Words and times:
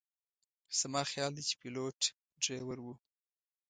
زما 0.79 1.01
خیال 1.11 1.31
دی 1.37 1.43
چې 1.49 1.55
پیلوټ 1.61 1.99
ډریور 2.43 2.77
و. 2.81 2.87